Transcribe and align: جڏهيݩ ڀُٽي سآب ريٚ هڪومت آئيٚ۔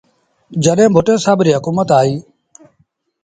جڏهيݩ 0.63 0.93
ڀُٽي 0.95 1.15
سآب 1.23 1.37
ريٚ 1.45 1.55
هڪومت 1.57 1.87
آئيٚ۔ 1.99 2.21